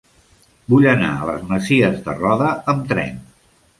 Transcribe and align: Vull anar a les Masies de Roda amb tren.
Vull 0.73 0.87
anar 0.93 1.11
a 1.17 1.27
les 1.31 1.45
Masies 1.51 2.01
de 2.07 2.17
Roda 2.23 2.49
amb 2.75 2.89
tren. 2.93 3.21